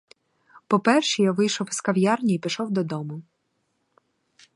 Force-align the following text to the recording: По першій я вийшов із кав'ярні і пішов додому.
По 0.67 0.79
першій 0.79 1.23
я 1.23 1.31
вийшов 1.31 1.69
із 1.69 1.81
кав'ярні 1.81 2.33
і 2.35 2.39
пішов 2.39 2.71
додому. 2.71 3.21